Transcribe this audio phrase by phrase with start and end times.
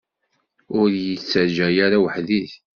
[0.79, 2.43] Ur iyi-ttaǧǧa ara weḥd-i!